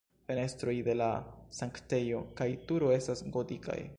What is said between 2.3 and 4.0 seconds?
kaj turo estas gotikaj.